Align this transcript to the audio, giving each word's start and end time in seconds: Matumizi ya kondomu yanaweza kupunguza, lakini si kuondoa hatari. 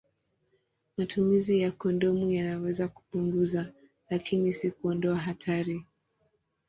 Matumizi 0.97 1.59
ya 1.61 1.71
kondomu 1.71 2.31
yanaweza 2.31 2.87
kupunguza, 2.87 3.71
lakini 4.09 4.53
si 4.53 4.71
kuondoa 4.71 5.17
hatari. 5.19 5.85